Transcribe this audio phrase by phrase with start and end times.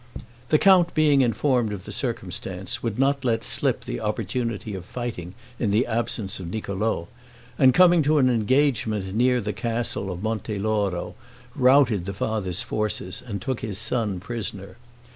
[0.49, 5.35] The count being informed of the circumstance, would not let slip the opportunity of fighting
[5.59, 7.07] in the absence of Niccolo;
[7.59, 11.13] and, coming to an engagement near the castle of Monte Loro,
[11.55, 14.77] routed the father's forces and took the son prisoner.